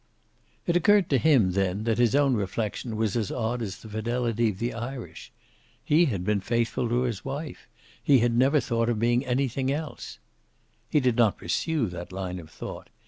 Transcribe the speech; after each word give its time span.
It 0.65 0.75
occurred 0.75 1.11
to 1.11 1.19
him 1.19 1.51
then 1.51 1.83
that 1.83 1.99
his 1.99 2.15
own 2.15 2.33
reflection 2.33 2.95
was 2.97 3.15
as 3.15 3.31
odd 3.31 3.61
as 3.61 3.77
the 3.83 3.87
fidelity 3.87 4.49
of 4.49 4.57
the 4.57 4.73
Irish. 4.73 5.31
He 5.85 6.05
had 6.05 6.23
been 6.25 6.41
faithful 6.41 6.89
to 6.89 7.01
his 7.03 7.23
wife. 7.23 7.67
He 8.01 8.17
had 8.17 8.35
never 8.35 8.59
thought 8.59 8.89
of 8.89 8.97
being 8.97 9.23
anything 9.23 9.71
else. 9.71 10.17
He 10.89 10.99
did 10.99 11.17
not 11.17 11.37
pursue 11.37 11.85
that 11.89 12.11
line 12.11 12.39
of 12.39 12.49
thought. 12.49 12.89